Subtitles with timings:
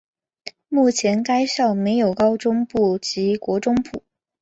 [0.67, 4.01] 目前该校设有高中部及国中部。